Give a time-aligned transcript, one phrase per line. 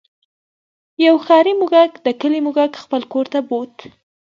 [1.05, 3.75] یو ښاري موږک د کلي موږک خپل کور ته بوت.